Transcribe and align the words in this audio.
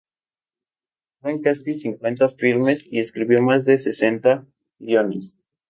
Actuó 1.17 1.29
en 1.29 1.43
casi 1.43 1.75
cincuenta 1.75 2.27
filmes 2.27 2.87
y 2.91 3.01
escribió 3.01 3.39
más 3.43 3.65
de 3.65 3.77
sesenta 3.77 4.47
guiones. 4.79 5.37